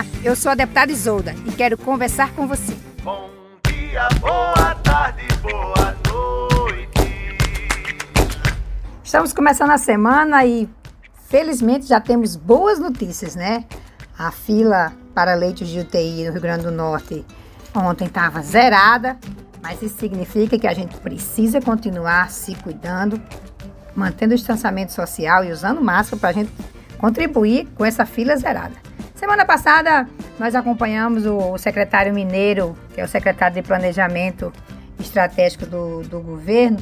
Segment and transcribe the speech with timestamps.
[0.00, 2.74] Olá, eu sou a deputada Isolda e quero conversar com você.
[3.02, 3.28] Bom
[3.66, 7.28] dia, boa tarde, boa noite.
[9.04, 10.66] Estamos começando a semana e
[11.28, 13.66] felizmente já temos boas notícias, né?
[14.18, 17.22] A fila para leitos de UTI no Rio Grande do Norte
[17.76, 19.18] ontem estava zerada,
[19.62, 23.20] mas isso significa que a gente precisa continuar se cuidando,
[23.94, 26.50] mantendo o distanciamento social e usando máscara para a gente
[26.96, 28.88] contribuir com essa fila zerada.
[29.20, 34.50] Semana passada nós acompanhamos o secretário Mineiro, que é o secretário de Planejamento
[34.98, 36.78] Estratégico do, do governo,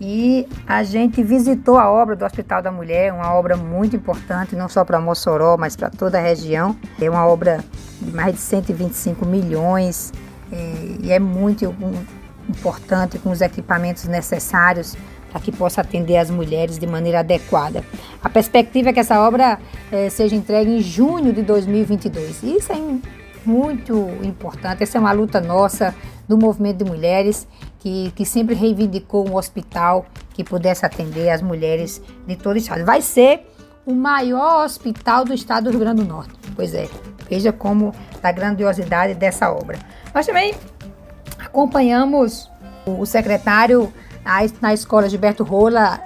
[0.00, 4.68] e a gente visitou a obra do Hospital da Mulher, uma obra muito importante, não
[4.68, 6.76] só para Mossoró, mas para toda a região.
[7.02, 7.58] É uma obra
[8.00, 10.12] de mais de 125 milhões
[10.52, 10.56] é,
[11.02, 11.74] e é muito
[12.48, 14.96] importante com os equipamentos necessários
[15.34, 17.82] para que possa atender as mulheres de maneira adequada.
[18.22, 19.58] A perspectiva é que essa obra
[19.90, 22.44] eh, seja entregue em junho de 2022.
[22.44, 22.76] Isso é
[23.44, 25.92] muito importante, essa é uma luta nossa
[26.28, 27.48] do movimento de mulheres
[27.80, 32.84] que, que sempre reivindicou um hospital que pudesse atender as mulheres de todo o estado.
[32.84, 33.44] Vai ser
[33.84, 36.32] o maior hospital do estado do Rio Grande do Norte.
[36.54, 36.88] Pois é,
[37.28, 39.80] veja como a grandiosidade dessa obra.
[40.14, 40.54] Nós também
[41.40, 42.48] acompanhamos
[42.86, 43.92] o secretário
[44.60, 46.00] na escola Gilberto Rola,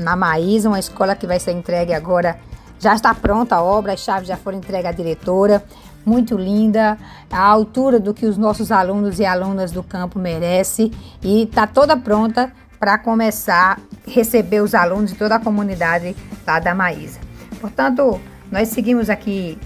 [0.00, 2.38] na Maísa, uma escola que vai ser entregue agora.
[2.78, 5.64] Já está pronta a obra, as chaves já foram entregues à diretora.
[6.04, 6.96] Muito linda,
[7.30, 10.92] à altura do que os nossos alunos e alunas do campo merecem.
[11.22, 16.14] E está toda pronta para começar a receber os alunos de toda a comunidade
[16.46, 17.18] lá da Maísa.
[17.60, 18.20] Portanto,
[18.52, 19.58] nós seguimos aqui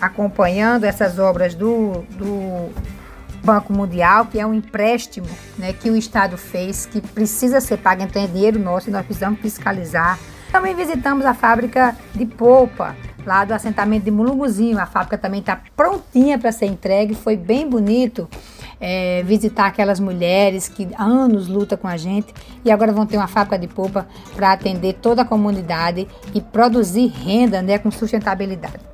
[0.00, 2.70] acompanhando essas obras do, do
[3.44, 8.02] Banco Mundial, que é um empréstimo né, que o Estado fez, que precisa ser pago,
[8.02, 10.18] então é dinheiro nosso e nós precisamos fiscalizar.
[10.50, 14.78] Também visitamos a fábrica de polpa, lá do assentamento de Mulunguzinho.
[14.78, 18.28] A fábrica também está prontinha para ser entregue, foi bem bonito.
[18.80, 22.32] É, visitar aquelas mulheres que há anos lutam com a gente
[22.64, 24.06] e agora vão ter uma fábrica de polpa
[24.36, 28.87] para atender toda a comunidade e produzir renda né, com sustentabilidade.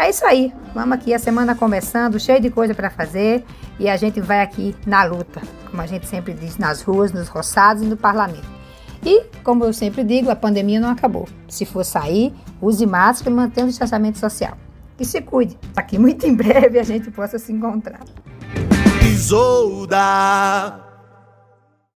[0.00, 0.50] É isso aí.
[0.74, 3.44] Vamos aqui, a semana começando, cheio de coisa para fazer
[3.78, 7.28] e a gente vai aqui na luta, como a gente sempre diz, nas ruas, nos
[7.28, 8.48] roçados e no parlamento.
[9.04, 11.28] E, como eu sempre digo, a pandemia não acabou.
[11.50, 14.56] Se for sair, use máscara e mantenha o distanciamento social.
[14.98, 18.00] E se cuide, para que muito em breve a gente possa se encontrar.
[19.02, 20.89] Isolda.